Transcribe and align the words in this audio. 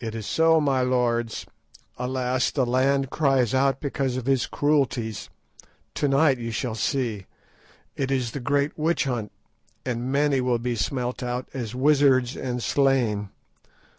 "It 0.00 0.14
is 0.14 0.24
so, 0.26 0.62
my 0.62 0.80
lords. 0.80 1.44
Alas! 1.98 2.50
the 2.50 2.64
land 2.64 3.10
cries 3.10 3.52
out 3.52 3.78
because 3.78 4.16
of 4.16 4.24
his 4.24 4.46
cruelties. 4.46 5.28
To 5.96 6.08
night 6.08 6.38
ye 6.38 6.50
shall 6.50 6.74
see. 6.74 7.26
It 7.96 8.10
is 8.10 8.30
the 8.30 8.40
great 8.40 8.78
witch 8.78 9.04
hunt, 9.04 9.30
and 9.84 10.10
many 10.10 10.40
will 10.40 10.58
be 10.58 10.74
smelt 10.74 11.22
out 11.22 11.50
as 11.52 11.74
wizards 11.74 12.34
and 12.34 12.62
slain. 12.62 13.28